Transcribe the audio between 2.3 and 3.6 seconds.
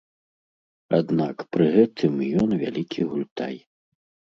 ён вялікі гультай.